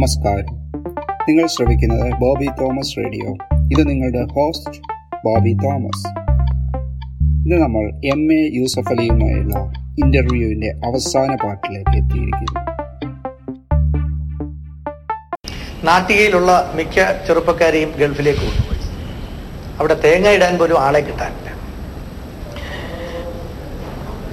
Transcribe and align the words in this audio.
നമസ്കാരം. 0.00 0.46
നിങ്ങൾ 1.28 1.46
ശ്രവിക്കുന്നത് 1.46 2.12
Bobby 2.20 2.46
Thomas 2.46 2.96
radio. 2.98 3.32
ഇത് 3.72 3.88
നിങ്ങളുടെ 3.88 4.32
ഹോസ്റ്റ് 4.32 4.80
ബോബി 5.24 5.52
തോമസ്. 5.52 6.06
ഇന്ന് 7.44 7.56
നമ്മൾ 7.62 7.92
എം 8.04 8.32
എ 8.32 8.50
യൂസഫ് 8.54 8.92
അലിയുമായുള്ള 8.92 9.72
ഇന്റർവ്യൂവിന്റെ 10.04 10.70
അവസാന 10.86 11.34
പാർട്ടിലേക്ക് 11.34 11.90
എത്തിയിരിക്കുന്നു. 11.90 12.60
നാട്ടികയിലുള്ള 15.84 16.72
മിക്ക 16.74 17.26
ചെറുപ്പക്കാരെയും 17.26 17.92
ഗൾഫിലേക്ക് 17.98 18.40
കൊണ്ടുപോയി. 18.40 18.80
അവിടെ 19.78 20.00
തേങ്ങ 20.04 20.28
ഇടാൻ 20.28 20.58
പോലും 20.58 20.80
ആളെ 20.80 21.00
കിട്ടാനില്ല. 21.00 21.50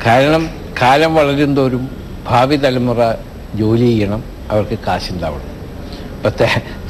കാരണം 0.06 0.50
കാലം 0.82 1.16
വളരും 1.16 1.56
തോറും 1.56 1.90
ഭാവി 2.28 2.56
തലമുറ 2.56 3.14
ജോലി 3.56 3.86
ചെയ്യണം 3.86 4.24
അവർക്ക് 4.52 4.80
കാശുണ്ടാവണം. 4.88 5.57
ഇപ്പൊ 6.18 6.30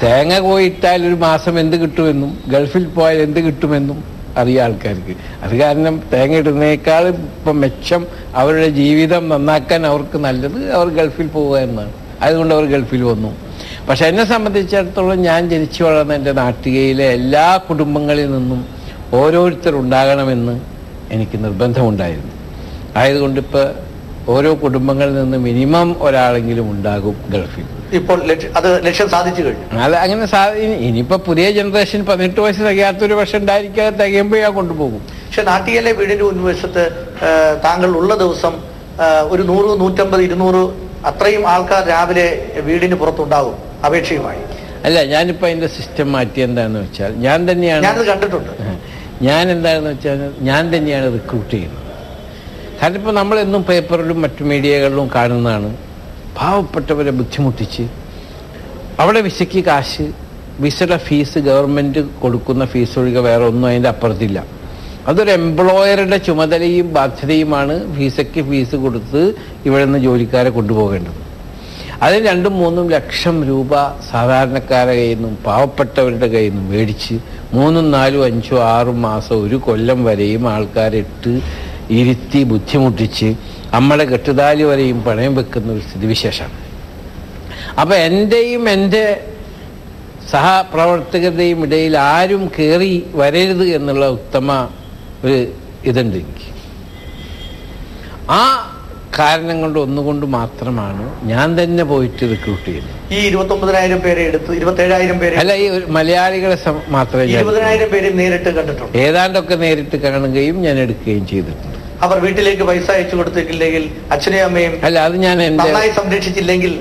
തേങ്ങ 0.03 0.39
പോയിട്ടാൽ 0.39 1.01
ഒരു 1.07 1.17
മാസം 1.27 1.59
എന്ത് 1.59 1.75
കിട്ടുമെന്നും 1.81 2.31
ഗൾഫിൽ 2.47 2.85
പോയാൽ 2.87 3.17
എന്ത് 3.17 3.39
കിട്ടുമെന്നും 3.39 3.97
അറിയാം 4.37 4.63
ആൾക്കാർക്ക്. 4.65 5.13
അത് 5.43 5.53
കാരണം 5.59 5.95
തേങ്ങ 6.13 6.35
ഇടുന്നേക്കാൾ 6.35 7.07
ഇപ്പം 7.07 7.59
മെച്ചം 7.59 8.01
അവരുടെ 8.35 8.69
ജീവിതം 8.81 9.29
നന്നാക്കാൻ 9.29 9.85
അവർക്ക് 9.85 10.17
നല്ലത് 10.17 10.71
അവർ 10.77 10.87
ഗൾഫിൽ 10.99 11.27
പോവുക 11.27 11.57
എന്നാണ്. 11.57 11.93
അതുകൊണ്ട് 12.21 12.53
അവർ 12.55 12.65
ഗൾഫിൽ 12.65 13.03
വന്നു. 13.03 13.31
പക്ഷെ 13.89 14.05
എന്നെ 14.05 14.25
സംബന്ധിച്ചിടത്തോളം 14.25 15.19
ഞാൻ 15.21 15.49
ജനിച്ചു 15.49 15.83
വളർന്ന 15.83 16.13
എന്റെ 16.13 16.31
നാട്ടികയിലെ 16.31 17.07
എല്ലാ 17.19 17.57
കുടുംബങ്ങളിൽ 17.69 18.31
നിന്നും 18.31 18.61
ഓരോരുത്തർ 19.13 19.35
ഓരോരുത്തരുണ്ടാകണമെന്ന് 19.37 20.55
എനിക്ക് 21.15 21.43
നിർബന്ധമുണ്ടായിരുന്നു. 21.43 22.33
ആയതുകൊണ്ട് 22.99 23.39
ഇപ്പോൾ 23.39 23.65
ഓരോ 24.33 24.49
കുടുംബങ്ങളിൽ 24.61 25.15
നിന്ന് 25.21 25.37
മിനിമം 25.45 25.89
ഒരാളെങ്കിലും 26.05 26.65
ഉണ്ടാകും 26.73 27.15
ഗൾഫിൽ. 27.33 27.65
ഇപ്പോൾ 27.99 28.17
അത് 28.59 28.67
ലക്ഷ്യം 28.87 29.07
സാധിച്ചു 29.13 29.41
കഴിഞ്ഞു. 29.45 29.67
അല്ല 29.83 29.95
അങ്ങനെ 30.05 30.25
ഇനിയിപ്പോ 30.87 31.17
പുതിയ 31.27 31.45
ജനറേഷൻ 31.57 32.01
പതിനെട്ട് 32.09 32.39
വയസ്സ് 32.45 32.63
തികയാത്തൊരു 32.69 33.15
വർഷം 33.21 33.39
ഉണ്ടായിരിക്കാതെ 33.43 33.93
തികയുമ്പോൾ 34.01 34.39
ഞാൻ 34.45 34.53
കൊണ്ടുപോകും. 34.53 35.01
പക്ഷെ 35.27 35.43
നാട്ടികയിലെ 35.51 35.91
വീടിന്റെ 35.99 36.25
മുൻവശത്ത് 36.29 36.83
ആ, 37.23 37.29
താങ്കൾ 37.65 37.89
ഉള്ള 38.01 38.11
ദിവസം 38.23 38.53
ഒരു 39.33 39.43
നൂറ് 39.43 39.71
നൂറ്റമ്പത് 39.81 40.21
ഇരുന്നൂറ് 40.27 40.61
അത്രയും 41.05 41.43
ആൾക്കാർ 41.53 41.81
രാവിലെ 41.93 42.27
വീടിന് 42.67 42.95
പുറത്തുണ്ടാകും 43.01 43.55
അപേക്ഷയുമായി. 43.87 44.41
അല്ല 44.85 44.99
ഞാനിപ്പോ 45.13 45.45
അതിന്റെ 45.47 45.67
സിസ്റ്റം 45.75 46.07
മാറ്റി 46.15 46.39
എന്താന്ന് 46.41 46.79
വെച്ചാൽ 46.79 47.11
ഞാൻ 47.25 47.39
തന്നെയാണ് 47.49 47.83
കണ്ടിട്ടുണ്ട്. 48.11 48.51
ഞാൻ 49.27 49.43
എന്താണെന്ന് 49.55 49.91
വെച്ചാൽ 49.93 50.19
ഞാൻ 50.49 50.63
തന്നെയാണ് 50.75 51.07
റിക്രൂട്ട് 51.17 51.51
ചെയ്യുന്നത്. 51.51 51.83
കാരണം 52.81 53.15
നമ്മളെന്നും 53.15 53.63
പേപ്പറിലും 53.63 54.21
മറ്റു 54.21 54.43
മീഡിയകളിലും 54.43 55.09
കാണുന്നതാണ്. 55.15 55.75
പാവപ്പെട്ടവരെ 56.39 57.11
ബുദ്ധിമുട്ടിച്ച്. 57.11 57.83
അവിടെ 58.99 59.21
വിസയ്ക്ക് 59.21 59.63
കാശ് 59.63 60.05
വിസയുടെ 60.59 60.97
ഫീസ് 60.97 61.39
ഗവൺമെന്റ് 61.39 61.99
കൊടുക്കുന്ന 61.99 62.65
ഫീസ് 62.65 62.99
ഒഴികെ 62.99 63.19
വേറെ 63.19 63.43
ഒന്നും 63.45 63.67
അതിന്റെ 63.67 63.89
അപ്പുറത്തില്ല. 63.89 64.43
അതൊരു 65.07 65.31
എംപ്ലോയറുടെ 65.31 66.17
ചുമതലയും 66.17 66.93
ബാധ്യതയുമാണ് 66.93 67.83
വിസയ്ക്ക് 67.97 68.41
ഫീസ് 68.49 68.75
കൊടുത്ത് 68.75 69.33
ഇവിടെ 69.65 69.85
നിന്ന് 69.85 69.99
ജോലിക്കാരെ 69.99 70.49
കൊണ്ടുപോകേണ്ടത്. 70.49 71.27
അതിന് 72.01 72.27
രണ്ടും 72.27 72.53
മൂന്നും 72.53 72.89
ലക്ഷം 72.89 73.45
രൂപ 73.47 73.69
സാധാരണക്കാരുടെ 74.11 74.95
കയ്യിൽ 74.95 75.15
നിന്നും 75.15 75.37
പാവപ്പെട്ടവരുടെ 75.45 76.27
കയ്യിൽ 76.27 76.49
നിന്നും 76.49 76.69
മേടിച്ച് 76.71 77.15
മൂന്നും 77.53 77.91
നാലും 77.91 78.23
അഞ്ചോ 78.23 78.63
ആറും 78.63 79.01
മാസം 79.01 79.43
ഒരു 79.47 79.55
കൊല്ലം 79.55 80.03
വരെയും 80.05 80.49
ആൾക്കാരിട്ട് 80.49 81.41
ഇരുത്തി 81.99 82.39
ബുദ്ധിമുട്ടിച്ച് 82.51 83.29
നമ്മളെ 83.73 84.05
കെട്ടുതാലി 84.11 84.63
വരെയും 84.69 84.99
പണയം 85.07 85.33
വെക്കുന്ന 85.39 85.73
ഒരു 85.75 85.83
സ്ഥിതിവിശേഷമാണ്. 85.87 86.63
അപ്പൊ 87.81 87.95
എന്റെയും 88.07 88.63
എന്റെ 88.75 89.03
സഹപ്രവർത്തകരുടെയും 90.31 91.59
ഇടയിൽ 91.65 91.93
ആരും 91.97 92.43
കയറി 92.55 92.93
വരരുത് 93.19 93.65
എന്നുള്ള 93.77 94.05
ഉത്തമ 94.17 94.47
ഒരു 95.25 95.37
ഇതുണ്ട് 95.89 96.17
എനിക്ക്. 96.21 96.49
ആ 98.39 98.41
കാരണം 99.17 99.57
കൊണ്ട് 99.63 99.77
ഒന്നുകൊണ്ട് 99.83 100.25
മാത്രമാണ് 100.37 101.03
ഞാൻ 101.31 101.47
തന്നെ 101.59 101.83
പോയിട്ട് 101.91 102.23
റിക്രൂട്ട് 102.31 102.65
ചെയ്യുന്നത്. 102.65 102.95
ഈ 103.15 103.19
ഇരുപത്തൊമ്പതിനായിരം 103.29 103.99
പേരെ 104.05 104.21
എടുത്ത് 104.29 104.51
ഇരുപത്തേഴായിരം 104.59 105.17
പേരെ 105.21 105.35
അല്ല 105.41 105.53
ഈ 105.63 105.65
ഒരു 105.77 105.85
മലയാളികളെ 105.97 106.57
മാത്രമേ 106.95 107.23
ഇരുപതിനായിരം 107.37 107.89
പേരെ 107.93 108.09
നേരിട്ട് 108.19 108.49
കണ്ടിട്ടുണ്ട് 108.57 108.97
ഏതാണ്ടൊക്കെ 109.05 109.55
നേരിട്ട് 109.63 109.97
കാണുകയും 110.05 110.57
ഞാൻ 110.67 110.77
എടുക്കുകയും 110.85 111.25
ചെയ്തിട്ടുണ്ട്. 111.33 111.66
അവർ 112.05 112.17
വീട്ടിലേക്ക് 112.25 112.63
പൈസ 112.69 112.87
അയച്ചു 112.95 113.15
കൊടുത്തിട്ടില്ലെങ്കിൽ 113.19 113.83
അച്ഛനെയും 114.13 114.45
അമ്മയും 114.47 114.73
അല്ല 114.87 114.97
അത് 115.07 115.15
ഞാൻ 115.25 115.37
നന്നായി 115.59 115.91
സംരക്ഷിച്ചില്ലെങ്കിൽ 115.99 116.73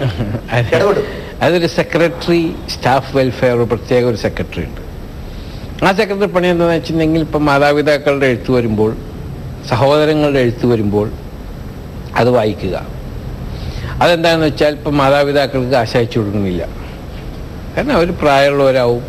ഇടപെടും. 0.76 1.06
അതൊരു 1.44 1.68
സെക്രട്ടറി 1.78 2.42
സ്റ്റാഫ് 2.74 3.10
വെൽഫെയർ 3.16 3.62
പ്രത്യേക 3.72 4.04
ഒരു 4.12 4.18
സെക്രട്ടറി 4.26 4.64
ഉണ്ട്. 4.68 4.82
ആ 5.86 5.90
സെക്രട്ടറി 6.00 6.30
പണി 6.36 6.46
എന്താണെന്ന് 6.52 6.76
വെച്ചിട്ടുണ്ടെങ്കിൽ 6.78 7.22
ഇപ്പം 7.26 7.42
മാതാപിതാക്കളുടെ 7.50 8.26
എഴുത്ത് 8.32 8.50
വരുമ്പോൾ 8.56 8.92
സഹോദരങ്ങളുടെ 9.72 10.40
എഴുത്ത് 10.46 10.66
വരുമ്പോൾ 10.72 11.08
അത് 12.20 12.30
വായിക്കുക. 12.38 12.76
അതെന്താണെന്ന് 14.02 14.46
വെച്ചാൽ 14.50 14.72
ഇപ്പം 14.78 14.94
മാതാപിതാക്കൾക്ക് 15.02 15.70
കാശ് 15.76 15.96
അയച്ചു 15.98 16.16
കൊടുക്കുന്നില്ല. 16.18 16.62
കാരണം 17.74 17.94
അവർ 17.98 18.08
പ്രായമുള്ളവരാവും. 18.22 19.04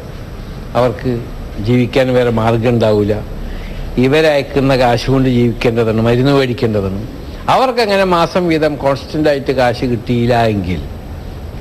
അവർക്ക് 0.79 1.11
ജീവിക്കാൻ 1.67 2.07
വേറെ 2.17 2.31
മാർഗം 2.39 2.71
ഉണ്ടാവില്ല. 2.75 3.15
ഇവരയക്കുന്ന 4.03 4.77
കാശ് 4.77 5.07
കൊണ്ട് 5.11 5.29
ജീവിക്കേണ്ടതാണ് 5.29 6.01
മരുന്ന് 6.07 6.31
മേടിക്കേണ്ടതാണ് 6.31 6.99
അവർക്കങ്ങനെ 7.53 8.03
മാസം 8.03 8.47
വീതം 8.47 8.73
കോൺസ്റ്റന്റ് 8.83 9.29
ആയിട്ട് 9.29 9.51
കാശ് 9.51 9.85
കിട്ടിയില്ല 9.91 10.33
എങ്കിൽ 10.53 10.81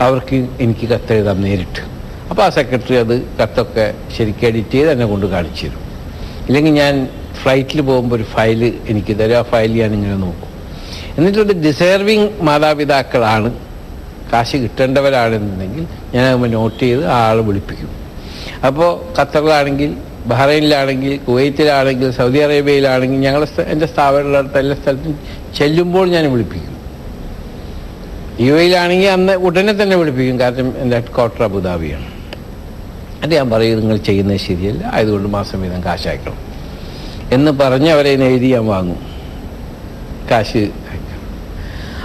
അവർക്ക് 0.04 0.36
എനിക്ക് 0.64 0.86
കത്തെഴുതാം 0.88 1.38
നേരിട്ട്. 1.42 1.82
അപ്പോൾ 2.30 2.42
ആ 2.42 2.48
സെക്രട്ടറി 2.48 2.96
അത് 3.04 3.14
കത്തൊക്കെ 3.40 3.84
ശരിക്കും 4.16 4.46
എഡിറ്റ് 4.48 4.70
ചെയ്ത് 4.70 4.90
എന്നെ 4.90 5.06
കൊണ്ട് 5.06 5.26
കാണിച്ചു 5.26 5.66
തരും. 5.66 5.82
ഇല്ലെങ്കിൽ 6.48 6.72
ഞാൻ 6.72 6.94
ഫ്ലൈറ്റിൽ 7.42 7.80
പോകുമ്പോൾ 7.80 8.16
ഒരു 8.16 8.26
ഫയൽ 8.34 8.60
എനിക്ക് 8.88 9.14
തരും. 9.20 9.36
ആ 9.38 9.42
ഫയൽ 9.42 9.72
ഞാൻ 9.82 9.92
ഇങ്ങനെ 9.98 10.16
നോക്കും. 10.24 10.50
എന്നിട്ടൊരു 11.18 11.54
ഡിസേർവിങ് 11.66 12.28
മാതാപിതാക്കളാണ്. 12.48 13.50
കാശ് 14.32 14.56
കിട്ടേണ്ടവരാണെന്നുണ്ടെങ്കിൽ 14.56 15.86
ഞാൻ 16.14 16.50
നോട്ട് 16.56 16.80
ചെയ്ത് 16.84 17.04
ആ 17.14 17.18
ആൾ 17.28 17.40
വിളിപ്പിക്കും. 17.48 17.90
അപ്പോൾ 18.66 18.90
ഖത്തറിലാണെങ്കിൽ 19.18 19.90
ബഹ്റൈനിലാണെങ്കിൽ 20.26 21.16
കുവൈറ്റിലാണെങ്കിൽ 21.16 22.10
സൗദി 22.10 22.38
അറേബ്യയിലാണെങ്കിൽ 22.38 23.20
സ്ഥ- 23.44 23.64
എന്റെ 23.64 23.86
സ്ഥാപനമുള്ള 23.86 24.58
എല്ലാ 24.58 24.76
സ്ഥലത്തും 24.76 25.20
ചെല്ലുമ്പോൾ 25.56 26.08
ഞാൻ 26.08 26.32
വിളിപ്പിക്കും. 26.32 26.76
യു 28.40 28.54
എയിലാണെങ്കിൽ 28.54 29.06
അന്ന് 29.06 29.32
ഉടനെ 29.32 29.72
തന്നെ 29.72 29.96
വിളിപ്പിക്കും 29.96 30.40
കാരണം 30.40 30.78
എന്റെ 30.78 30.96
ഹെഡ് 30.96 31.14
ക്വാർട്ടർ 31.14 31.42
അബുദാബിയാണ്. 31.42 32.06
അത് 33.22 33.34
ഞാൻ 33.34 33.50
പറയും 33.50 33.80
നിങ്ങൾ 33.80 33.96
ചെയ്യുന്നത് 33.96 34.38
ശരിയല്ല 34.38 34.90
ആയതുകൊണ്ട് 34.94 35.28
മാസം 35.28 35.62
വീതം 35.62 35.84
കാശ് 35.84 36.08
അയക്കണം. 36.08 36.36
എന്ന് 37.32 37.50
പറഞ്ഞ് 37.50 37.90
അവരെ 37.90 38.10
എഴുതി 38.10 38.52
ഞാൻ 38.52 38.66
വാങ്ങും. 38.66 39.06
കാശ് 40.30 40.68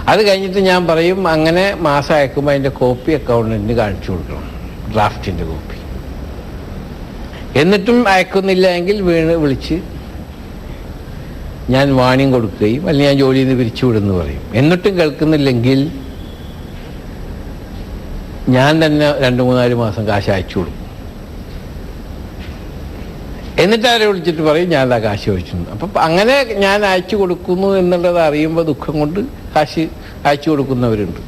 അത് 0.08 0.28
കഴിഞ്ഞിട്ട് 0.28 0.58
ഞാൻ 0.58 0.86
പറയും 0.86 1.28
അങ്ങനെ 1.28 1.74
മാസം 1.74 2.14
അയക്കുമ്പോൾ 2.14 2.52
അതിന്റെ 2.52 2.70
കോപ്പി 2.70 3.12
അക്കൗണ്ടന്റിന് 3.12 3.72
കാണിച്ചു 3.72 4.10
കൊടുക്കണം 4.10 4.50
ഡ്രാഫ്റ്റിന്റെ 4.94 5.44
കോപ്പി. 5.44 5.81
എന്നിട്ടും 7.60 7.98
അയക്കുന്നില്ല 8.12 8.66
എങ്കിൽ 8.78 8.98
വീണ് 9.08 9.34
വിളിച്ച് 9.42 9.76
ഞാൻ 11.72 11.86
വാണിയും 11.98 12.30
കൊടുക്കുകയും 12.34 12.84
അല്ലെങ്കിൽ 12.88 13.08
ഞാൻ 13.08 13.18
ജോലിയിൽ 13.22 13.46
നിന്ന് 13.46 13.58
പിരിച്ചുവിടുന്നു 13.58 14.14
പറയും. 14.20 14.44
എന്നിട്ടും 14.60 14.92
കേൾക്കുന്നില്ലെങ്കിൽ 14.98 15.80
ഞാൻ 18.56 18.72
തന്നെ 18.84 19.08
രണ്ട് 19.24 19.42
മൂന്നാൽ 19.46 19.74
മാസം 19.82 20.02
കാശ് 20.06 20.30
അയച്ചു 20.36 20.56
കൊടുക്കും. 20.58 20.78
എന്നിട്ട് 23.62 23.86
അവരെ 23.90 24.06
വിളിച്ചിട്ട് 24.10 24.42
പറയും? 24.48 24.68
ഞാൻ 24.74 24.94
ആ 24.94 24.98
കാശ് 25.04 25.24
ചോദിച്ചു 25.30 25.56
അപ്പം 25.74 26.00
അങ്ങനെ 26.06 26.36
ഞാൻ 26.64 26.78
അയച്ചു 26.90 27.16
കൊടുക്കുന്നു 27.16 27.68
എന്നുള്ളത് 27.80 28.20
അറിയുമ്പോൾ 28.28 28.64
ദുഃഖം 28.70 28.94
കൊണ്ട് 29.02 29.20
കാശ് 29.54 29.84
അയച്ചു 30.26 30.48
കൊടുക്കുന്നവരുണ്ട്. 30.50 31.20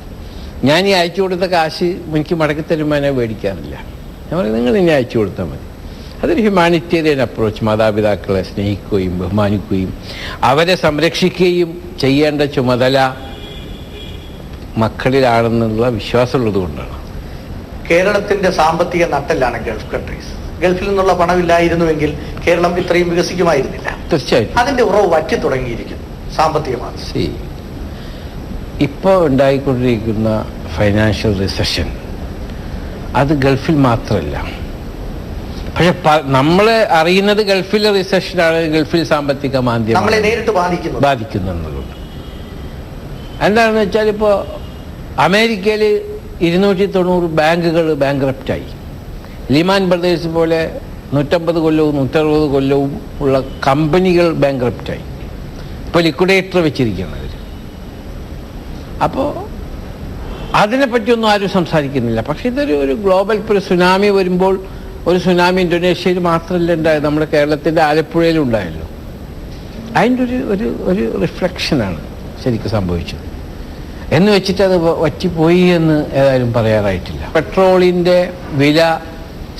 ഞാൻ 0.68 0.80
ഈ 0.90 0.92
അയച്ചു 1.00 1.20
കൊടുത്ത 1.22 1.44
കാശ് 1.56 1.88
എനിക്ക് 2.14 2.34
മടക്കി 2.42 2.64
തരുമ്പോൾ 2.70 2.96
എന്നെ 2.96 3.10
മേടിക്കാറില്ല. 3.10 3.76
ഞാൻ 4.26 4.34
പറയും 4.40 4.54
നിങ്ങൾ 4.58 4.76
ഇനി 4.82 4.92
അയച്ചു 4.98 5.18
കൊടുത്താൽ 5.18 5.46
മതി. 5.52 5.66
അതൊരു 6.22 6.40
ഹ്യൂമാനിറ്റേറിയൻ 6.40 7.22
അപ്രോച്ച് 7.22 7.64
മാതാപിതാക്കളെ 7.64 8.42
സ്നേഹിക്കുകയും 8.42 9.18
ബഹുമാനിക്കുകയും 9.18 9.94
അവരെ 10.42 10.74
സംരക്ഷിക്കുകയും 10.74 11.70
ചെയ്യേണ്ട 12.00 12.42
ചുമതല 12.42 13.14
മക്കളിലാണെന്നുള്ള 14.76 15.88
വിശ്വാസമുള്ളത് 15.88 16.54
കൊണ്ടാണ്. 16.54 16.94
കേരളത്തിന്റെ 17.90 18.50
സാമ്പത്തിക 18.50 19.04
നട്ടെല്ലാണ് 19.04 19.64
ഗൾഫ് 19.64 19.90
കൺട്രീസ് 19.90 20.32
ഗൾഫിൽ 20.62 20.88
നിന്നുള്ള 20.88 21.12
പണമില്ലായിരുന്നുവെങ്കിൽ 21.12 22.18
കേരളം 22.46 22.78
ഇത്രയും 22.78 23.10
വികസിക്കുമായിരുന്നില്ല. 23.10 23.96
തീർച്ചയായിട്ടും. 24.12 24.58
അതിന്റെ 24.58 24.82
ഉറവ് 24.82 25.06
വറ്റി 25.14 25.36
തുടങ്ങിയിരിക്കുന്നു 25.36 26.32
സാമ്പത്തികമാണ് 26.32 26.96
സി. 26.96 27.32
ഇപ്പോൾ 28.80 29.26
ഉണ്ടായിക്കൊണ്ടിരിക്കുന്ന 29.26 30.30
ഫൈനാൻഷ്യൽ 30.76 31.38
റിസഷൻ 31.42 31.88
അത് 33.16 33.32
ഗൾഫിൽ 33.34 33.74
മാത്രമല്ല 33.74 34.63
പക്ഷെ 35.76 35.92
നമ്മൾ 36.36 36.66
അറിയുന്നത് 36.98 37.40
ഗൾഫിലെ 37.50 37.90
റിസഷനാണ് 37.98 38.58
ഗൾഫിൽ 38.74 39.02
സാമ്പത്തിക 39.12 39.54
നമ്മളെ 39.56 39.68
മാന്ദ്യം 39.68 40.22
നേരിട്ട് 40.26 40.52
ബാധിക്കുന്നു 41.06 41.50
എന്താണെന്ന് 43.46 43.80
വെച്ചാൽ 43.84 44.08
ഇപ്പോ 44.14 44.30
അമേരിക്കയിൽ 45.26 45.82
ഇരുന്നൂറ്റി 46.46 46.86
തൊണ്ണൂറ് 46.94 47.26
ബാങ്കുകൾ 47.40 47.86
ബാങ്ക്രപ്റ്റായി. 48.02 48.66
ലിമാൻ 49.54 49.82
ബ്രദേഴ്സ് 49.90 50.28
പോലെ 50.36 50.60
നൂറ്റമ്പത് 51.14 51.58
കൊല്ലവും 51.64 51.94
നൂറ്ററുപത് 52.00 52.46
കൊല്ലവും 52.54 52.92
ഉള്ള 53.22 53.34
കമ്പനികൾ 53.66 54.26
ബാങ്ക്രപ്റ്റായി. 54.44 55.04
ഇപ്പോൾ 55.86 56.02
ലിക്വിഡേറ്റർ 56.08 56.58
വെച്ചിരിക്കുകയാണ് 56.66 57.16
അവർ 57.20 57.32
അപ്പോൾ 59.06 59.28
അതിനെപ്പറ്റിയൊന്നും 60.62 61.28
ആരും 61.32 61.52
സംസാരിക്കുന്നില്ല. 61.58 62.20
പക്ഷെ 62.30 62.44
ഇതൊരു 62.52 62.74
ഒരു 62.84 62.94
ഗ്ലോബൽ 63.04 63.38
ഒരു 63.50 63.62
സുനാമി 63.68 64.10
വരുമ്പോൾ 64.18 64.54
ഒരു 65.06 65.18
സുനാമി 65.18 65.62
ഇന്തോനേഷ്യയിൽ 65.62 66.18
മാത്രമല്ല 66.18 66.72
ഉണ്ടായത്. 66.72 67.04
നമ്മുടെ 67.04 67.26
കേരളത്തിന്റെ 67.26 67.82
ആലപ്പുഴയിലും 67.82 68.42
ഉണ്ടായല്ലോ. 68.42 68.88
അതിന്റെ 69.96 70.22
ഒരു 70.22 70.34
ഒരു 70.34 70.76
ഒരു 70.82 71.18
റിഫ്ലക്ഷനാണ് 71.20 72.00
ശരിക്കും 72.44 72.70
സംഭവിച്ചത്. 72.70 73.34
എന്ന് 74.14 74.32
വെച്ചിട്ട് 74.32 74.62
അത് 74.62 74.78
വറ്റിപ്പോയി 74.78 75.60
എന്ന് 75.60 76.06
ഏതായാലും 76.12 76.52
പറയാറായിട്ടില്ല. 76.52 77.32
പെട്രോളിന്റെ 77.34 78.30
വില 78.52 78.98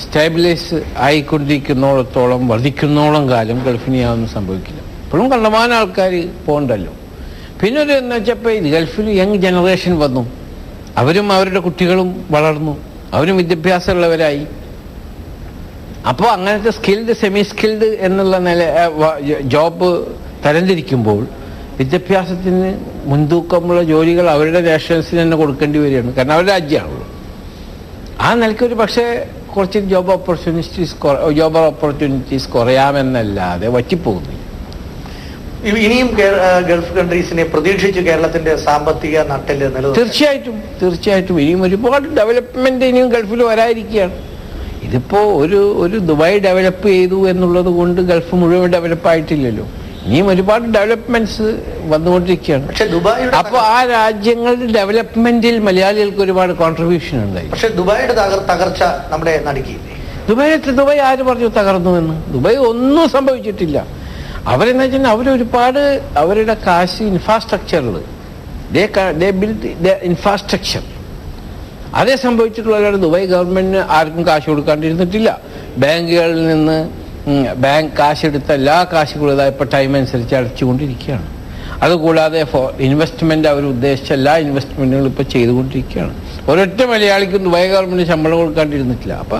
സ്റ്റേബിലൈസ് 0.07 0.83
ആയിക്കൊണ്ടിരിക്കുന്നോളത്തോളം 0.97 2.47
വർദ്ധിക്കുന്നോളം 2.47 3.29
കാലം 3.29 3.63
ഗൾഫിന് 3.63 3.95
യാതൊന്നും 3.95 4.29
സംഭവിക്കില്ല. 4.29 4.79
ഇപ്പോഴും 5.05 5.31
കണ്ടമാന 5.31 5.73
ആൾക്കാർ 5.73 6.29
പോകണ്ടല്ലോ. 6.45 6.93
പിന്നെ 7.63 7.81
ഒരു 7.81 7.91
എന്ന് 7.91 8.15
വെച്ചപ്പോൾ 8.15 8.57
ഗൾഫിൽ 8.57 9.09
യങ് 9.09 9.35
ജനറേഷൻ 9.35 9.99
വന്നു. 9.99 10.31
അവരും 10.97 11.31
അവരുടെ 11.31 11.59
കുട്ടികളും 11.59 12.25
വളർന്നു. 12.31 12.77
അവരും 13.13 13.37
വിദ്യാഭ്യാസമുള്ളവരായി. 13.37 14.47
അപ്പോൾ 16.09 16.29
അങ്ങനത്തെ 16.35 16.71
സ്കിൽഡ് 16.77 17.13
സെമി 17.21 17.41
സ്കിൽഡ് 17.51 17.87
എന്നുള്ള 18.07 18.35
നില 18.47 18.63
ജോബ് 19.53 19.89
തരംതിരിക്കുമ്പോൾ 20.45 21.21
വിദ്യാഭ്യാസത്തിന് 21.77 22.69
മുൻതൂക്കമുള്ള 23.11 23.81
ജോലികൾ 23.91 24.25
അവരുടെ 24.33 24.59
നാഷണൽസിന് 24.67 25.19
തന്നെ 25.21 25.37
കൊടുക്കേണ്ടി 25.37 25.79
വരികയാണ്. 25.79 26.11
കാരണം 26.17 26.33
അവരുടെ 26.35 26.51
രാജ്യമാണല്ലോ 26.51 27.07
ആ 28.25 28.29
നിലയ്ക്ക് 28.41 28.65
ഒരു 28.69 28.75
പക്ഷേ 28.81 29.05
കുറച്ച് 29.55 29.79
ജോബ് 29.93 30.11
ഓപ്പർച്യൂണിറ്റീസ് 30.17 30.95
ജോബ് 31.39 31.59
ഓപ്പർച്യൂണിറ്റീസ് 31.71 32.47
കുറയാമെന്നല്ലാതെ 32.55 33.67
വറ്റിപ്പോകുന്നില്ല. 33.77 34.41
ഇനിയും 35.85 36.09
ഗൾഫ് 36.69 36.93
കൺട്രീസിനെ 36.97 37.43
പ്രതീക്ഷിച്ച് 37.53 38.01
കേരളത്തിന്റെ 38.07 38.53
സാമ്പത്തിക 38.67 39.17
നട്ടിൽ 39.31 39.59
നിലനിർത്തും. 39.59 39.97
തീർച്ചയായിട്ടും 39.99 40.57
തീർച്ചയായിട്ടും. 40.81 41.35
ഇനിയും 41.43 41.61
ഒരുപാട് 41.67 42.07
ഡെവലപ്മെന്റ് 42.19 42.85
ഇനിയും 42.91 43.09
ഗൾഫിൽ 43.15 43.43
വരാതിരിക്കുകയാണ്. 43.51 44.15
ഇതിപ്പോ 44.85 45.19
ഒരു 45.41 45.59
ഒരു 45.83 45.97
ദുബായ് 46.09 46.37
ഡെവലപ്പ് 46.47 46.87
ചെയ്തു 46.87 47.29
എന്നുള്ളത് 47.29 47.69
കൊണ്ട് 47.79 48.01
ഗൾഫ് 48.11 48.35
മുഴുവൻ 48.41 48.69
ഡെവലപ്പ് 48.75 49.07
ആയിട്ടില്ലല്ലോ. 49.07 49.65
ഇനിയും 50.05 50.27
ഒരുപാട് 50.27 50.65
ഡെവലപ്മെന്റ്സ് 50.75 51.47
വന്നുകൊണ്ടിരിക്കുകയാണ്. 51.91 52.67
പക്ഷെ 52.67 52.85
ദുബായ് 52.85 53.23
അപ്പോൾ 53.41 53.57
ആ 53.57 53.77
രാജ്യങ്ങളുടെ 53.91 54.67
ഡെവലപ്മെന്റിൽ 54.79 55.59
മലയാളികൾക്ക് 55.59 56.21
ഒരുപാട് 56.21 56.53
കോൺട്രിബ്യൂഷൻ 56.53 57.17
ഉണ്ടായി. 57.23 57.47
പക്ഷെ 57.47 57.67
ദുബായിയുടെ 57.67 58.13
തകർ 58.13 58.39
തകർച്ച 58.51 58.83
നമ്മുടെ 59.11 59.33
നടുക്കിയില്ലേ? 59.45 59.95
ദുബായ് 60.29 60.57
ദുബായ് 60.81 60.99
ആര് 61.09 61.23
പറഞ്ഞു 61.29 61.49
തകർന്നു 61.59 61.91
എന്ന്? 61.99 62.15
ദുബായ് 62.33 62.57
ഒന്നും 62.71 63.09
സംഭവിച്ചിട്ടില്ല. 63.09 63.77
അവരെന്ന് 64.53 64.83
വെച്ചാൽ 64.83 65.07
അവരൊരുപാട് 65.07 65.83
അവരുടെ 66.17 66.55
കാശ് 66.67 67.03
ഇൻഫ്രാസ്ട്രക്ചറിൽ 67.03 67.95
ദേ 69.21 69.29
ബിൽഡ് 69.41 69.91
ഇൻഫ്രാസ്ട്രക്ചർ 70.09 70.83
അതേ 71.99 72.15
സംഭവിച്ചിട്ടുള്ള 72.25 72.89
ദുബായ് 73.05 73.27
ഗവൺമെന്റിന് 73.33 73.81
ആർക്കും 73.97 74.23
കാശ് 74.27 74.47
കൊടുക്കാണ്ടിരുന്നിട്ടില്ല. 74.49 75.29
ബാങ്കുകളിൽ 75.83 76.41
നിന്ന് 76.47 76.77
ബാങ്ക് 77.65 77.93
കാശെടുത്ത 77.99 78.49
എല്ലാ 78.59 78.75
കാശുകളും 78.93 79.33
ഇതാ 79.35 79.45
ഇപ്പോൾ 79.53 79.67
ടൈം 79.75 79.91
അനുസരിച്ച് 79.99 80.35
അടച്ചുകൊണ്ടിരിക്കുകയാണ്. 80.39 81.27
അതുകൂടാതെ 81.85 82.39
ഇൻവെസ്റ്റ്മെന്റ് 82.87 83.47
അവർ 83.51 83.63
ഉദ്ദേശിച്ച 83.65 84.11
എല്ലാ 84.17 84.33
ഇൻവെസ്റ്റ്മെന്റുകളും 84.43 85.09
ഇപ്പോൾ 85.11 85.25
ചെയ്തുകൊണ്ടിരിക്കുകയാണ്. 85.33 86.13
ഒരൊറ്റ 86.49 86.81
മലയാളിക്കും 86.91 87.41
ദുബായ് 87.47 87.67
ഗവൺമെന്റ് 87.73 88.05
ശമ്പളം 88.11 88.37
കൊടുക്കാണ്ടിരുന്നിട്ടില്ല. 88.41 89.13
അപ്പൊ 89.23 89.37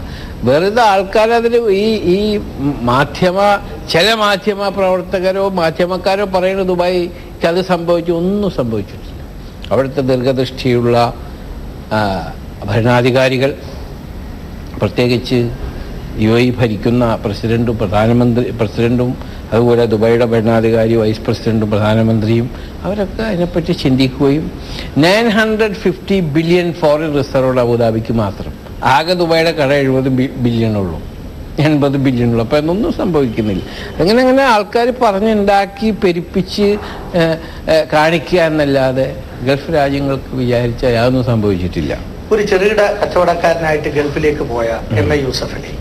വെറുതെ 0.48 0.81
ആൾക്കാരതിൽ 0.81 1.56
ഈ 1.84 1.88
ഈ 2.16 2.18
മാധ്യമ 2.92 3.38
ചില 3.94 4.08
മാധ്യമ 4.24 4.69
പ്രവർത്തകരോ 4.80 5.46
മാധ്യമക്കാരോ 5.62 6.25
പറയുന്ന 6.38 6.63
ദുബായിക്ക് 6.72 7.48
അത് 7.51 7.62
സംഭവിച്ചു 7.74 8.12
ഒന്നും 8.22 8.51
സംഭവിച്ചിട്ടില്ല. 8.60 9.22
അവിടുത്തെ 9.72 10.01
ദീർഘദൃഷ്ടിയുള്ള 10.12 10.98
ഭരണാധികാരികൾ 12.67 13.56
പ്രത്യേകിച്ച് 14.81 15.39
യു 16.23 16.33
എ 16.39 16.44
ഭരിക്കുന്ന 16.59 17.03
പ്രസിഡന്റും 17.23 17.75
പ്രധാനമന്ത്രി 17.77 18.44
പ്രസിഡന്റും 18.59 19.09
അതുപോലെ 19.51 19.83
ദുബായിയുടെ 19.94 20.25
ഭരണാധികാരി 20.33 20.94
വൈസ് 21.01 21.21
പ്രസിഡന്റും 21.25 21.69
പ്രധാനമന്ത്രിയും 21.71 22.47
അവരൊക്കെ 22.83 23.23
അതിനെപ്പറ്റി 23.23 23.73
ചിന്തിക്കുകയും 23.83 24.45
nine 25.06 25.27
hundred 25.38 25.77
fifty 25.83 26.19
billion 26.35 26.69
foreign 26.81 27.12
reserve 27.17 27.59
അബുദാബിക്ക് 27.65 28.13
മാത്രം. 28.13 28.53
ആകെ 28.95 29.13
ദുബായിയുടെ 29.21 29.53
കട 29.59 29.71
എഴുപത് 29.83 30.09
ബില്യൺ 30.45 30.73
ഉള്ളൂ 30.77 31.00
എൺപത് 31.65 31.97
ബില്യൺ 32.06 32.29
ഉള്ളൂ 32.31 32.44
അപ്പം 32.45 32.57
അതൊന്നും 32.62 32.94
സംഭവിക്കുന്നില്ല. 33.01 33.63
അങ്ങനെ 34.00 34.19
അങ്ങനെ 34.23 34.44
ആൾക്കാർ 34.53 34.88
പറഞ്ഞുണ്ടാക്കി 35.03 35.89
പെരുപ്പിച്ച് 36.03 36.67
കാണിക്കുക 37.94 38.41
എന്നല്ലാതെ 38.50 39.07
ഗൾഫ് 39.47 39.71
രാജ്യങ്ങൾക്ക് 39.79 40.33
വിചാരിച്ചാൽ 40.41 40.94
യാതൊന്നും 41.00 41.25
സംഭവിച്ചിട്ടില്ല. 41.31 41.94
ഒരു 42.31 42.44
ചെറുകിട 42.50 42.81
കച്ചവടക്കാരനായിട്ട് 43.00 43.89
ഗൾഫിലേക്ക് 43.98 44.44
പോയ 44.54 44.68
എം 45.01 45.10
എ 45.13 45.18
യൂസഫ് 45.25 45.56
അലി 45.57 45.72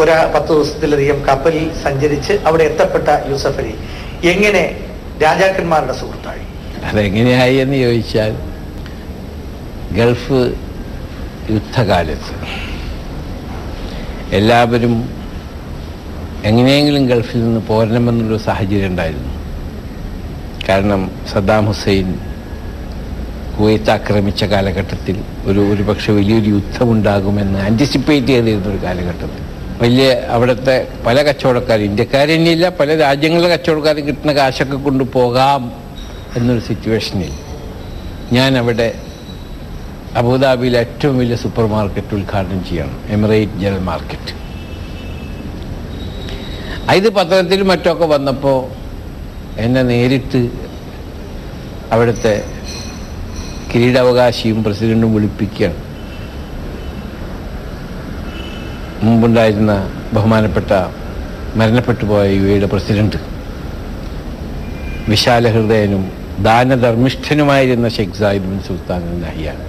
ഒരു 0.00 0.14
പത്ത് 0.34 0.50
ദിവസത്തിലധികം 0.52 1.18
കപ്പലിൽ 1.28 1.64
സഞ്ചരിച്ച് 1.84 2.34
അവിടെ 2.48 2.64
എത്തപ്പെട്ട 2.70 3.08
യൂസഫലി. 3.30 3.74
അലി 4.22 4.28
എങ്ങനെ 4.32 4.64
രാജാക്കന്മാരുടെ 5.22 5.94
സുഹൃത്തായി? 6.00 6.44
അതെങ്ങനെയായി 6.88 7.56
എന്ന് 7.64 7.78
ചോദിച്ചാൽ 7.84 8.32
ഗൾഫ് 9.98 10.40
യുദ്ധകാലത്ത് 11.54 12.34
എല്ലാവരും 14.38 14.94
എങ്ങനെയെങ്കിലും 16.48 17.04
ഗൾഫിൽ 17.12 17.40
നിന്ന് 17.44 17.60
പോരണമെന്നുള്ളൊരു 17.68 18.42
സാഹചര്യം 18.44 18.90
ഉണ്ടായിരുന്നു. 18.92 19.32
കാരണം 20.68 21.02
സദ്ദാം 21.32 21.66
ഹുസൈൻ 21.70 22.08
കുവൈത്ത് 23.58 23.90
ആക്രമിച്ച 23.90 24.44
കാലഘട്ടത്തിൽ 24.44 25.16
ഒരു 25.46 25.60
ഒരു 25.72 25.82
പക്ഷെ 25.82 26.10
വലിയൊരു 26.12 26.50
യുദ്ധമുണ്ടാകുമെന്ന് 26.54 27.58
ആന്റിസിപ്പേറ്റ് 27.60 28.30
ചെയ്തിരുന്ന 28.30 28.68
ഒരു 28.68 28.80
കാലഘട്ടത്തിൽ. 28.84 29.40
വലിയ 29.80 30.06
അവിടുത്തെ 30.34 30.76
പല 31.06 31.18
കച്ചവടക്കാരും 31.22 31.84
ഇന്ത്യക്കാർ 31.84 32.26
തന്നെയില്ല 32.30 32.68
പല 32.78 32.96
രാജ്യങ്ങളിലെ 33.02 33.50
കച്ചവടക്കാർ 33.52 33.96
കിട്ടുന്ന 34.08 34.32
കാശൊക്കെ 34.32 34.78
കൊണ്ട് 34.78 35.04
പോകാം 35.12 35.62
എന്നൊരു 36.36 36.62
സിറ്റുവേഷനിൽ 36.68 37.34
ഞാൻ 38.32 38.58
അവിടെ 38.58 38.88
അബുദാബിയിലെ 40.16 40.78
ഏറ്റവും 40.84 41.16
വലിയ 41.18 41.36
സൂപ്പർ 41.36 41.64
മാർക്കറ്റ് 41.74 42.14
ഉദ്ഘാടനം 42.14 42.60
ചെയ്യണം 42.68 42.98
എമിറേറ്റ് 43.14 43.58
ജനറൽ 43.62 43.82
മാർക്കറ്റ് 43.82 44.34
ഇത് 46.96 47.08
പത്രത്തിൽ 47.16 47.62
മറ്റൊക്കെ 47.70 48.06
വന്നപ്പോൾ 48.12 48.58
എന്നെ 49.60 49.82
നേരിട്ട് 49.82 50.40
അവിടുത്തെ 51.92 52.34
കിരീടാവകാശിയും 53.70 54.64
പ്രസിഡന്റും 54.64 55.14
വിളിപ്പിക്കുകയാണ്. 55.14 55.78
മുമ്പുണ്ടായിരുന്ന 59.02 59.72
ബഹുമാനപ്പെട്ട 60.12 60.72
മരണപ്പെട്ടു 61.58 62.04
പോയ 62.04 62.24
യു 62.36 62.46
എയുടെ 62.52 62.66
പ്രസിഡന്റ് 62.66 63.18
വിശാലഹൃദയനും 65.08 66.02
ദാനധർമ്മിഷ്ഠനുമായിരുന്ന 66.46 67.88
ഷെയ്ഖ് 67.88 68.18
സായിദ് 68.20 68.44
ബിൻ 68.44 68.58
സുൽത്താൻ 68.66 69.02
നഹിയാണ് 69.22 69.64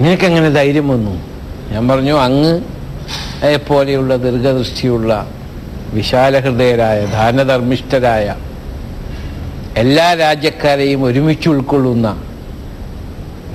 നിനക്കങ്ങനെ 0.00 0.50
ധൈര്യം 0.50 0.88
വന്നു? 0.88 1.14
ഞാൻ 1.72 1.88
പറഞ്ഞു 1.88 2.14
അങ്ങ് 2.26 2.54
പോലെയുള്ള 3.68 4.16
ദീർഘദൃഷ്ടിയുള്ള 4.16 5.12
വിശാലഹൃദയരായ 5.94 6.98
ദാനധർമ്മിഷ്ഠരായ 7.06 8.26
എല്ലാ 9.82 10.14
രാജ്യക്കാരെയും 10.14 11.02
ഒരുമിച്ച് 11.04 11.48
ഉൾക്കൊള്ളുന്ന 11.48 12.08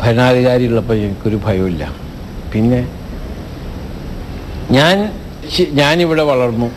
ഭരണാധികാരിയുള്ളപ്പോൾ 0.02 0.98
എനിക്കൊരു 0.98 1.40
ഭയമില്ല 1.46 1.96
പിന്നെ 2.54 2.80
ഞാൻ 4.72 4.98
ഞാനിവിടെ 5.72 6.24
വളർന്നു. 6.24 6.72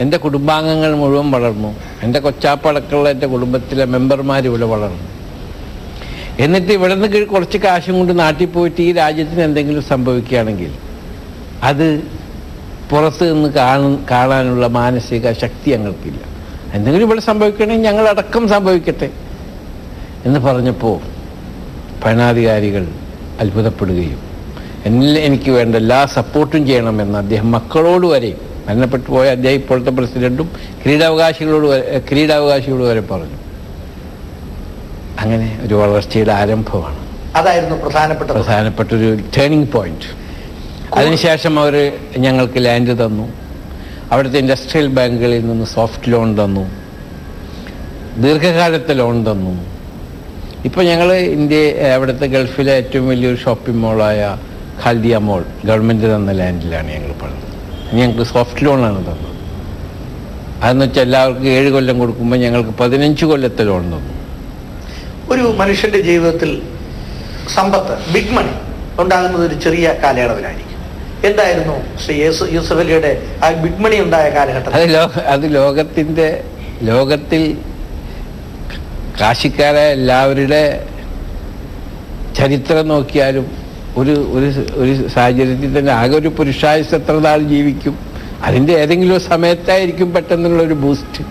എന്റെ 0.00 0.16
കുടുംബാംഗങ്ങൾ 0.16 0.94
മുഴുവൻ 0.96 1.30
വളർന്നു. 1.30 1.70
എന്റെ 2.02 2.18
കൊച്ചാപ്പടക്കമുള്ള 2.20 3.08
എന്റെ 3.10 3.26
കുടുംബത്തിലെ 3.26 3.84
മെമ്പർമാർ 3.84 4.46
ഇവിടെ 4.46 4.64
വളർന്നു. 4.64 5.04
എന്നിട്ട് 6.40 6.72
ഇവിടെ 6.72 6.94
നിന്ന് 6.94 7.26
കുറച്ച് 7.26 7.58
കാശും 7.58 7.94
കൊണ്ട് 7.98 8.18
നാട്ടിൽ 8.18 8.46
പോയിട്ട് 8.46 8.82
ഈ 8.82 8.92
രാജ്യത്തിന് 8.92 9.40
എന്തെങ്കിലും 9.40 9.82
സംഭവിക്കുകയാണെങ്കിൽ 9.82 10.72
അത് 11.62 11.86
പുറത്ത് 12.90 13.32
നിന്ന് 13.32 13.48
കാണു 13.48 13.98
കാണാനുള്ള 14.10 14.66
മാനസിക 14.66 15.32
ശക്തി 15.32 15.70
ഞങ്ങൾക്കില്ല. 15.70 16.20
എന്തെങ്കിലും 16.74 17.06
ഇവിടെ 17.06 17.20
സംഭവിക്കണമെങ്കിൽ 17.20 17.88
ഞങ്ങളടക്കം 17.88 18.48
സംഭവിക്കട്ടെ 18.48 19.10
എന്ന് 20.24 20.40
പറഞ്ഞപ്പോൾ 20.40 20.96
ഭരണാധികാരികൾ 22.04 22.86
അത്ഭുതപ്പെടുകയും 23.40 24.20
എന്നിൽ 24.86 25.18
എനിക്ക് 25.18 25.50
വേണ്ട 25.50 25.76
എല്ലാ 25.76 26.06
സപ്പോർട്ടും 26.06 26.66
ചെയ്യണമെന്ന് 26.66 27.18
അദ്ദേഹം 27.18 27.52
മക്കളോട് 27.52 28.06
വരെ 28.06 28.36
മരണപ്പെട്ടു 28.68 29.10
പോയ 29.10 29.28
അദ്ദേഹം 29.28 29.54
ഇപ്പോഴത്തെ 29.54 29.90
പ്രസിഡന്റും 29.90 30.50
കിരീടാവകാശികളോട് 30.82 31.66
വരെ 31.66 32.02
കിരീടാവകാശികളോട് 32.10 32.84
വരെ 32.84 33.00
പറഞ്ഞു. 33.00 33.38
അങ്ങനെ 35.20 35.60
ഒരു 35.62 35.74
വളർച്ചയുടെ 35.74 36.32
ആരംഭമാണ്. 36.32 36.98
അതായിരുന്നു 37.36 37.76
പ്രധാനപ്പെട്ട 37.76 38.30
പ്രധാനപ്പെട്ട 38.30 38.94
ഒരു 38.94 39.18
ടേണിംഗ് 39.38 39.72
പോയിന്റ് 39.72 40.08
അതിനുശേഷം 40.94 41.60
അവർ 41.60 41.92
ഞങ്ങൾക്ക് 42.18 42.64
ലാൻഡ് 42.64 43.06
തന്നു. 43.06 43.28
അവിടുത്തെ 44.12 44.38
ഇൻഡസ്ട്രിയൽ 44.38 44.86
ബാങ്കുകളിൽ 44.86 45.46
നിന്ന് 45.46 45.66
സോഫ്റ്റ് 45.66 46.12
ലോൺ 46.12 46.44
തന്നു. 46.44 46.64
ദീർഘകാലത്തെ 48.22 48.94
ലോൺ 48.94 49.30
തന്നു. 49.30 49.71
ഇപ്പോൾ 50.68 50.82
ഞങ്ങൾ 50.90 51.08
ഇന്ത്യ 51.36 51.58
അവിടുത്തെ 51.94 52.26
ഗൾഫിലെ 52.34 52.72
ഏറ്റവും 52.80 53.06
വലിയൊരു 53.12 53.38
ഷോപ്പിംഗ് 53.44 53.80
മോളായ 53.84 54.20
ഖാൽദിയ 54.82 55.16
മോൾ 55.28 55.42
ഗവൺമെന്റ് 55.68 56.06
തന്ന 56.14 56.32
ലാൻഡിലാണ് 56.40 56.88
ഞങ്ങൾ 56.96 57.12
പണിത്. 57.22 57.46
ഞങ്ങൾക്ക് 57.98 58.24
സോഫ്റ്റ് 58.32 58.64
ലോണാണ് 58.66 59.00
തന്നത്. 59.08 59.28
അതെന്ന് 60.64 60.84
വെച്ചാൽ 60.86 61.02
എല്ലാവർക്കും 61.06 61.48
ഏഴ് 61.56 61.70
കൊല്ലം 61.76 61.96
കൊടുക്കുമ്പോൾ 62.02 62.38
ഞങ്ങൾക്ക് 62.44 62.72
പതിനഞ്ച് 62.82 63.24
കൊല്ലത്തെ 63.30 63.64
ലോൺ 63.70 63.84
തന്നു. 63.94 64.14
ഒരു 65.32 65.44
മനുഷ്യന്റെ 65.60 66.00
ജീവിതത്തിൽ 66.08 66.50
സമ്പത്ത് 67.56 67.94
ബിഗ് 68.14 68.34
മണി 68.36 68.54
ഉണ്ടാകുന്നത് 69.02 69.44
ഒരു 69.48 69.56
ചെറിയ 69.64 69.86
കാലയളവിലായിരിക്കും. 70.04 70.68
എന്തായിരുന്നു 71.28 71.74
ശ്രീ 72.04 72.14
യേസു 72.24 72.44
യൂസഫ് 72.54 72.80
അലിയുടെ 72.84 73.12
ആ 73.44 73.48
ബിഗ് 73.64 73.82
മണി 73.84 73.96
ഉണ്ടായ 74.06 74.28
കാലഘട്ടം 74.38 74.72
അത് 74.78 74.86
ലോക 74.96 75.12
അത് 75.34 75.44
ലോകത്തിന്റെ 75.58 76.28
ലോകത്തിൽ 76.90 77.42
കാശിക്കാരെ 79.18 79.84
എല്ലാവരുടെ 79.96 80.62
ചരിത്രം 82.38 82.86
നോക്കിയാലും 82.88 83.46
ഒരു 83.96 84.14
ഒരു 84.36 84.48
ഒരു 84.82 84.92
സാഹചര്യത്തിൽ 85.14 85.70
തന്നെ 85.78 85.92
ആകെ 85.92 86.14
ഒരു 86.16 86.28
പുരുഷായുസ് 86.28 86.94
എത്ര 86.94 87.14
നാൾ 87.26 87.40
ജീവിക്കും? 87.52 87.94
അതിന്റെ 88.46 88.72
ഏതെങ്കിലും 88.82 89.18
സമയത്തായിരിക്കും 89.20 90.08
പെട്ടെന്നുള്ള 90.14 90.60
ഒരു 90.62 90.76
ബൂസ്റ്റ് 90.84 91.22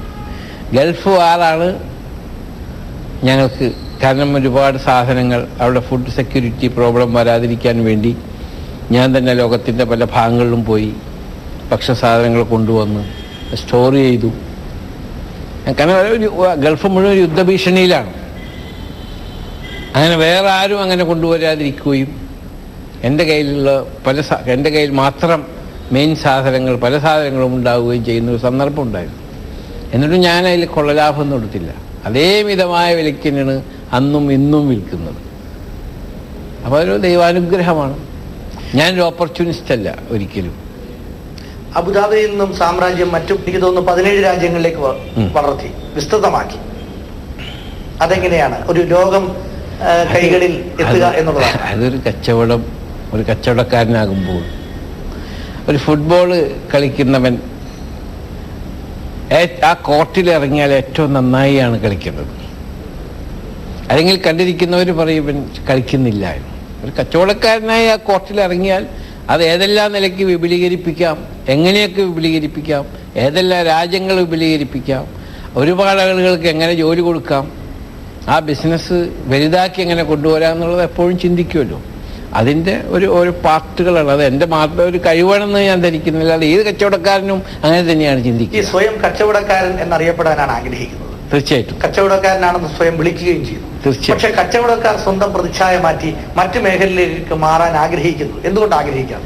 ഗൾഫ് 0.76 1.14
വാറാണ് 1.20 1.70
ഞങ്ങൾക്ക് 3.24 3.66
കാരണം 4.04 4.30
ഒരുപാട് 4.38 4.78
സാധനങ്ങൾ 4.86 5.48
അവിടെ 5.62 5.80
ഫുഡ് 5.80 6.14
സെക്യൂരിറ്റി 6.18 6.68
പ്രോബ്ലം 6.78 7.10
വരാതിരിക്കാൻ 7.14 7.78
വേണ്ടി 7.84 8.12
ഞാൻ 8.96 9.18
തന്നെ 9.18 9.34
ലോകത്തിന്റെ 9.34 9.84
പല 9.92 10.04
ഭാഗങ്ങളിലും 10.16 10.66
പോയി 10.66 10.92
ഭക്ഷ്യസാധനങ്ങൾ 11.72 12.44
കൊണ്ടുവന്ന് 12.44 13.04
സ്റ്റോർ 13.58 13.92
ചെയ്തു. 13.94 14.32
കാരണം 15.68 16.62
ഗൾഫ് 16.62 16.88
മുഴുവൻ 16.88 17.18
യുദ്ധഭീഷണിയിലാണ്. 17.18 18.14
അങ്ങനെ 19.96 20.16
വേറെ 20.16 20.50
ആരും 20.50 20.82
അങ്ങനെ 20.82 21.04
കൊണ്ടുവരാതിരിക്കുകയും 21.04 22.30
എന്റെ 23.04 23.24
കയ്യിലുള്ള 23.24 23.86
പല 24.08 24.22
എന്റെ 24.48 24.70
കയ്യിൽ 24.70 24.92
മാത്രം 24.92 25.48
മെയിൻ 25.92 26.16
സാധനങ്ങൾ 26.16 26.76
പല 26.76 26.98
സാധനങ്ങളും 26.98 27.56
ഉണ്ടാവുകയും 27.56 28.06
ചെയ്യുന്ന 28.06 28.32
ഒരു 28.32 28.38
സന്ദർഭം 28.38 28.82
ഉണ്ടായിരുന്നു. 28.82 29.18
എന്നിട്ടും 29.94 30.20
ഞാൻ 30.20 30.48
അതിൽ 30.48 30.66
കൊള്ളലാഭമൊന്നും 30.66 31.38
എടുത്തില്ല. 31.38 31.74
അതേ 32.06 32.44
മിതമായ 32.44 32.96
വിലക്കിനാണ് 32.96 33.64
അന്നും 33.94 34.32
ഇന്നും 34.32 34.70
വിൽക്കുന്നത്. 34.70 35.16
അപ്പോൾ 36.66 36.78
അതൊരു 36.80 36.98
ദൈവാനുഗ്രഹമാണ്. 36.98 37.98
ഞാനൊരു 38.76 39.02
ഓപ്പർച്യൂണിസ്റ്റ് 39.02 39.72
അല്ല 39.72 39.96
ഒരിക്കലും. 40.10 40.71
അബുദാബിയിൽ 41.76 42.30
നിന്നും 42.30 42.56
സാമ്രാജ്യം 42.56 43.12
മറ്റു 43.12 43.34
എനിക്ക് 43.34 43.62
തോന്നുന്നു 43.62 43.92
പതിനേഴ് 43.92 44.24
രാജ്യങ്ങളിലേക്ക്. 44.24 44.80
വളർത്തി 45.38 45.70
വിസ്തൃതമാക്കി. 45.96 46.58
അതെങ്ങനെയാണ്? 48.02 48.58
ഒരു 48.72 48.80
ലോകം 48.80 49.26
കൈകളിൽ 50.16 50.54
എത്തുക 50.80 51.06
എന്നുള്ളതാണ്. 51.20 51.62
അതൊരു 51.62 51.98
കച്ചവടം 51.98 52.66
ഒരു 53.14 53.22
കച്ചവടക്കാരനാകുമ്പോൾ. 53.22 54.42
ഒരു 55.72 55.78
ഫുട്ബോൾ 55.78 56.30
കളിക്കുന്നവൻ 56.74 57.36
ആ 59.66 59.74
കോർട്ടിൽ 59.74 60.30
ഇറങ്ങിയാൽ 60.32 60.72
ഏറ്റവും 60.74 61.14
നന്നായിയാണ് 61.14 61.78
കളിക്കുന്നത്. 61.80 62.32
അല്ലെങ്കിൽ 63.90 64.18
കണ്ടിരിക്കുന്നവർ 64.22 64.90
പറയും 64.98 65.24
ഇവൻ 65.24 65.38
കളിക്കുന്നില്ല. 65.70 66.26
ഒരു 66.84 66.92
കച്ചവടക്കാരനായി 67.00 67.88
ആ 67.88 67.96
കോർട്ടിൽ 67.96 68.42
ഇറങ്ങിയാൽ 68.42 68.84
അത് 69.30 69.44
ഏതെല്ലാം 69.44 69.94
നിലയ്ക്ക് 69.94 70.24
വിപുലീകരിപ്പിക്കാം? 70.24 71.28
എങ്ങനെയൊക്കെ 71.50 72.02
വിപുലീകരിപ്പിക്കാം? 72.02 72.86
ഏതെല്ലാം 73.16 73.66
രാജ്യങ്ങൾ 73.66 74.16
വിപുലീകരിപ്പിക്കാം? 74.16 75.08
ഒരുപാട് 75.56 76.02
ആളുകൾക്ക് 76.02 76.48
എങ്ങനെ 76.48 76.74
ജോലി 76.74 77.02
കൊടുക്കാം? 77.02 77.52
ആ 78.28 78.40
ബിസിനസ് 78.40 79.10
വലുതാക്കി 79.26 79.82
എങ്ങനെ 79.82 80.04
കൊണ്ടുവരാം 80.04 80.54
എന്നുള്ളത് 80.54 80.84
എപ്പോഴും 80.84 81.20
ചിന്തിക്കുമല്ലോ. 81.20 81.82
അതിന്റെ 82.34 82.82
ഒരു 82.88 83.06
ഒരു 83.06 83.30
പാർട്ടുകളാണ്. 83.30 84.12
അത് 84.12 84.26
എന്റെ 84.26 84.46
മാത്രം 84.46 84.90
ഒരു 84.90 84.98
കഴിവാണെന്ന് 84.98 85.60
ഞാൻ 85.60 85.82
ധരിക്കുന്നില്ല. 85.82 86.34
അത് 86.34 86.46
ഏത് 86.46 86.66
കച്ചവടക്കാരനും 86.66 87.42
അങ്ങനെ 87.64 87.92
തന്നെയാണ് 87.92 88.20
ഈ 88.20 88.24
ചിന്തിക്കുക. 88.24 88.64
സ്വയം 88.64 89.02
കച്ചവടക്കാരൻ 89.02 89.80
എന്നറിയപ്പെടാനാണ് 89.80 90.52
ആഗ്രഹിക്കുന്നത്. 90.52 91.11
തീർച്ചയായിട്ടും. 91.34 91.80
കച്ചവടക്കാരനാണെന്ന് 91.82 92.70
സ്വയം 92.78 92.98
വിളിക്കുകയും 92.98 93.46
ചെയ്തു. 93.46 94.12
പക്ഷെ 94.12 94.30
കച്ചവടക്കാർ 94.30 94.98
സ്വന്തം 94.98 95.34
പ്രതിച്ഛായ 95.34 95.78
മാറ്റി 95.78 96.14
മറ്റു 96.36 96.60
മേഖലയിലേക്ക് 96.60 97.36
മാറാൻ 97.36 97.74
ആഗ്രഹിക്കുന്നു. 97.78 98.38
എന്തുകൊണ്ട് 98.46 98.76
ആഗ്രഹിക്കാം 98.76 99.22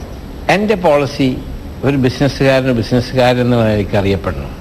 എന്റെ 0.50 0.76
പോളിസി 0.76 1.38
ഒരു 1.84 1.98
ബിസിനസ്സുകാരന് 1.98 2.72
ബിസിനസ്സുകാരൻ 2.72 3.42
എന്ന 3.42 3.56
നിലയ്ക്ക് 3.66 3.96
അറിയപ്പെടണം 3.96 4.52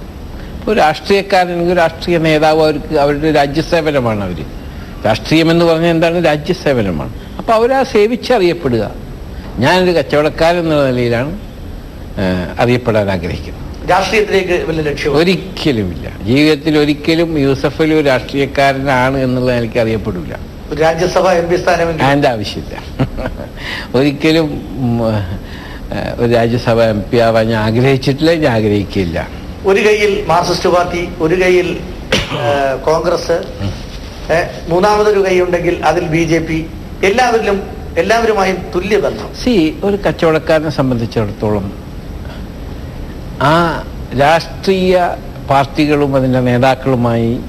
ഇപ്പോൾ 0.60 0.76
രാഷ്ട്രീയക്കാരനെങ്കിൽ 0.76 1.78
രാഷ്ട്രീയ 1.78 2.18
നേതാവ് 2.18 2.62
അവർക്ക് 2.62 2.94
അവരുടെ 2.94 3.32
രാജ്യസേവനമാണ് 3.32 4.24
അവർ. 4.24 4.44
രാഷ്ട്രീയം 5.06 5.50
എന്ന് 5.50 5.64
പറഞ്ഞാൽ 5.64 5.90
എന്താണ്? 5.90 6.24
രാജ്യസേവനമാണ്. 6.24 7.12
അപ്പോൾ 7.38 7.52
അവരാ 7.52 7.82
സേവിച്ചറിയപ്പെടുക. 7.82 8.90
ഞാനൊരു 9.56 9.92
കച്ചവടക്കാരൻ 9.98 10.58
എന്നുള്ള 10.58 10.86
നിലയിലാണ് 10.90 11.38
അറിയപ്പെടാൻ 12.60 13.10
ആഗ്രഹിക്കുന്നത്. 13.10 13.63
രാഷ്ട്രീയത്തിലേക്ക് 13.90 14.56
വല്ല 14.68 14.80
ലക്ഷ്യം 14.88 15.16
ഒരിക്കലുമില്ല. 15.20 16.06
ജീവിതത്തിൽ 16.28 16.74
ഒരിക്കലും 16.82 17.30
യൂസഫ് 17.44 17.80
അലി 17.84 17.94
ഒരു 18.00 18.06
രാഷ്ട്രീയക്കാരനാണ് 18.12 19.16
എന്നുള്ളത് 19.26 19.56
എനിക്ക് 19.60 19.78
അറിയപ്പെടില്ല 19.84 20.34
രാജ്യസഭ 20.82 21.26
എം 21.40 21.46
പി 21.50 21.56
സ്ഥാനം 21.62 21.88
അതിന്റെ 22.06 22.28
ആവശ്യമില്ല. 22.34 22.74
ഒരിക്കലും 23.98 24.48
ഒരു 26.20 26.30
രാജ്യസഭ 26.38 26.78
എം 26.94 27.00
പി 27.10 27.18
ആവാൻ 27.26 27.44
ഞാൻ 27.52 27.60
ആഗ്രഹിച്ചിട്ടില്ല 27.68 28.32
ഞാൻ 28.44 28.52
ആഗ്രഹിക്കില്ല. 28.58 29.18
ഒരു 29.70 29.80
കയ്യിൽ 29.86 30.12
മാർക്സിസ്റ്റ് 30.32 30.70
പാർട്ടി 30.76 31.02
ഒരു 31.26 31.36
കയ്യിൽ 31.42 31.68
കോൺഗ്രസ് 32.88 33.36
മൂന്നാമതൊരു 34.72 35.20
കൈ 35.26 35.36
ഉണ്ടെങ്കിൽ 35.44 35.76
അതിൽ 35.90 36.04
ബി 36.16 36.22
ജെ 36.32 36.40
പി. 36.48 36.58
എല്ലാവരിലും 37.08 37.58
എല്ലാവരുമായും 38.02 38.58
തുല്യ 38.74 38.96
ബന്ധം 39.06 39.30
സി 39.42 39.54
ഒരു 39.86 39.96
കച്ചവടക്കാരനെ 40.06 40.72
സംബന്ധിച്ചിടത്തോളം 40.80 41.66
ആ 43.42 43.84
രാഷ്ട്രീയ 44.20 45.10
പാർട്ടികളും 45.50 46.16
അതിന്റെ 46.16 46.40
നേതാക്കളുമായി 46.40 47.40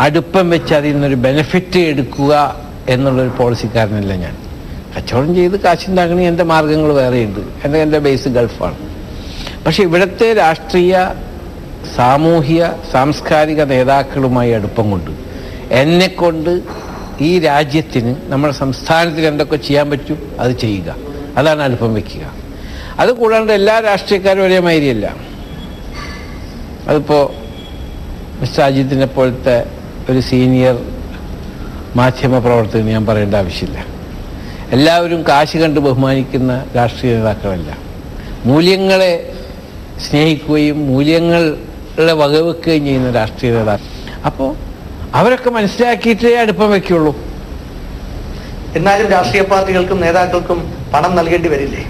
അടുപ്പം 0.00 0.50
വെച്ച് 0.50 0.74
അതിൽ 0.74 0.92
നിന്നൊരു 0.92 1.14
ബെനിഫിറ്റ് 1.14 1.78
എടുക്കുക 1.78 2.56
എന്നുള്ളൊരു 2.88 3.28
പോളിസിക്കാരനല്ല 3.28 4.14
ഞാൻ. 4.14 4.36
കച്ചവടം 4.96 5.34
ചെയ്ത് 5.34 5.60
കാശുണ്ടാക്കണ 5.60 6.20
എന്റെ 6.20 6.44
മാർഗങ്ങൾ 6.44 6.92
വേറെയുണ്ട്. 6.92 7.40
എന്റെ 7.64 7.78
എന്റെ 7.78 7.98
ബേസ് 7.98 8.28
ഗൾഫാണ്. 8.28 8.78
പക്ഷെ 9.66 9.82
ഇവിടുത്തെ 9.82 10.34
രാഷ്ട്രീയ 10.34 11.14
സാമൂഹിക 11.96 12.64
സാംസ്കാരിക 12.92 13.62
നേതാക്കളുമായി 13.62 14.50
അടുപ്പം 14.50 14.90
കൊണ്ട് 14.90 15.10
എന്നെ 15.70 16.06
കൊണ്ട് 16.06 16.60
ഈ 17.20 17.38
രാജ്യത്തിന് 17.38 18.14
നമ്മുടെ 18.24 18.54
സംസ്ഥാനത്തിന് 18.54 19.26
എന്തൊക്കെ 19.26 19.56
ചെയ്യാൻ 19.56 19.90
പറ്റും 19.90 20.32
അത് 20.40 20.58
ചെയ്യുക. 20.58 20.96
അതാണ് 21.36 21.62
അടുപ്പം 21.62 21.94
വെക്കുക. 21.94 22.37
അത് 23.00 23.12
കൂടാണ്ട് 23.12 23.52
എല്ലാ 23.52 23.80
രാഷ്ട്രീയക്കാരും 23.80 24.42
ഒരേ 24.42 24.58
മാതിരിയല്ല. 24.58 25.16
അതിപ്പോ 26.88 27.34
മിസ്റ്റർ 28.40 28.62
അജിത്തിനെ 28.62 29.06
പോലത്തെ 29.06 29.56
ഒരു 30.10 30.20
സീനിയർ 30.20 30.76
മാധ്യമ 31.96 32.38
പ്രവർത്തകന് 32.38 32.88
ഞാൻ 32.88 33.06
പറയേണ്ട 33.06 33.34
ആവശ്യമില്ല. 33.34 33.78
എല്ലാവരും 34.72 35.20
കാശ് 35.28 35.56
കണ്ട് 35.58 35.80
ബഹുമാനിക്കുന്ന 35.80 36.64
രാഷ്ട്രീയ 36.76 37.12
നേതാക്കളല്ല. 37.14 37.70
മൂല്യങ്ങളെ 38.44 39.12
സ്നേഹിക്കുകയും 40.06 40.86
മൂല്യങ്ങളെ 40.86 42.12
വകവെക്കുകയും 42.12 42.84
ചെയ്യുന്ന 42.84 43.10
രാഷ്ട്രീയ 43.10 43.52
നേതാക്കൾ. 43.52 43.86
അപ്പോൾ 44.26 44.50
അവരൊക്കെ 45.14 45.50
മനസ്സിലാക്കിയിട്ടേ 45.50 46.34
അടുപ്പം 46.36 46.70
വയ്ക്കുള്ളൂ. 46.70 47.12
എന്നാലും 48.76 49.06
രാഷ്ട്രീയ 49.08 49.42
പാർട്ടികൾക്കും 49.42 50.00
നേതാക്കൾക്കും 50.00 50.58
പണം 50.94 51.16
നൽകേണ്ടി 51.16 51.48
വരില്ലേ? 51.48 51.84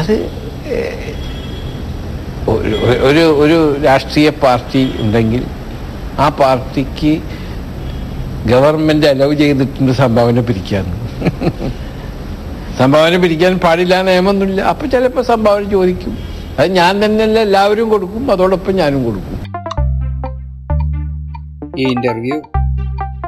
അത് 0.00 0.14
ഒരു 3.08 3.24
ഒരു 3.42 3.56
രാഷ്ട്രീയ 3.84 4.28
പാർട്ടി 4.44 4.82
ഉണ്ടെങ്കിൽ 5.02 5.42
ആ 6.24 6.28
പാർട്ടിക്ക് 6.40 7.12
ഗവൺമെന്റ് 8.50 9.06
അലവ് 9.06 9.34
ചെയ്തിട്ടുണ്ട് 9.40 9.92
സംഭാവന 10.02 10.40
പിരിക്കാൻ. 10.48 10.84
സംഭാവന 12.80 13.16
പിരിക്കാൻ 13.22 13.58
പാടില്ല 13.64 14.02
നിയമമൊന്നുമില്ല. 14.08 14.60
അപ്പം 14.72 14.90
ചിലപ്പോൾ 14.90 15.24
സംഭാവന 15.32 15.64
ചോദിക്കും. 15.76 16.12
അത് 16.58 16.68
ഞാൻ 16.80 16.92
തന്നെയല്ല 17.04 17.38
എല്ലാവരും 17.48 17.88
കൊടുക്കും. 17.94 18.30
അതോടൊപ്പം 18.32 18.76
ഞാനും 18.80 19.02
കൊടുക്കും. 19.04 19.36
ഈ 21.80 21.84
ഇന്റർവ്യൂ 21.96 22.38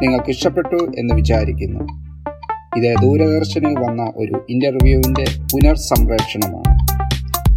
നിങ്ങൾക്ക് 0.02 0.30
ഇഷ്ടപ്പെട്ടു 0.36 0.80
എന്ന് 1.00 1.12
വിചാരിക്കുന്നു. 1.20 1.82
ഇത് 2.76 2.94
ദൂരദർശനിൽ 3.02 3.74
വന്ന 3.78 4.12
ഒരു 4.16 4.46
ഇന്റർവ്യൂവിന്റെ 4.50 5.24
പുനർസംപ്രേഷണമാണ്. 5.52 6.78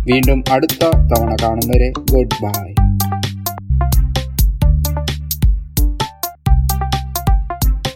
വീണ്ടും 0.07 0.43
അടുത്ത 0.51 0.85
തവണ 0.85 1.35
കാണും 1.43 1.69
വരെ 1.69 1.91
ഗുഡ് 1.91 2.43
ബൈ. 2.43 2.74